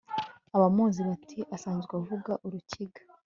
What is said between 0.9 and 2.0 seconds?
bati asanzwe